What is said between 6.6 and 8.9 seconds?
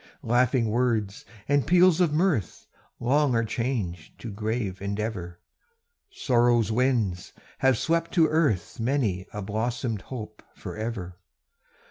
winds have swept to earth